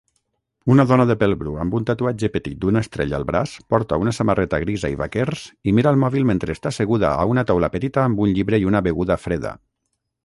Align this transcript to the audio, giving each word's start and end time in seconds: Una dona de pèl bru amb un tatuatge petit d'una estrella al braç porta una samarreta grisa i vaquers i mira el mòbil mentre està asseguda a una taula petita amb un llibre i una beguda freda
Una 0.75 0.83
dona 0.91 1.03
de 1.09 1.15
pèl 1.23 1.35
bru 1.41 1.51
amb 1.63 1.75
un 1.79 1.83
tatuatge 1.89 2.29
petit 2.37 2.55
d'una 2.63 2.81
estrella 2.85 3.15
al 3.19 3.25
braç 3.27 3.53
porta 3.75 4.01
una 4.05 4.15
samarreta 4.19 4.61
grisa 4.65 4.91
i 4.95 4.97
vaquers 5.03 5.45
i 5.73 5.77
mira 5.81 5.93
el 5.95 6.03
mòbil 6.07 6.27
mentre 6.31 6.57
està 6.59 6.73
asseguda 6.75 7.15
a 7.19 7.29
una 7.35 7.47
taula 7.53 7.71
petita 7.77 8.07
amb 8.09 8.25
un 8.27 8.35
llibre 8.39 8.63
i 8.65 8.69
una 8.73 8.85
beguda 8.91 9.23
freda 9.27 9.55